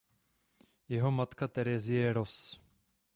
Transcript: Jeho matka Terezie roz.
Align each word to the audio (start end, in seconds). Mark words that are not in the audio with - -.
Jeho 0.89 1.11
matka 1.11 1.47
Terezie 1.47 2.13
roz. 2.13 2.59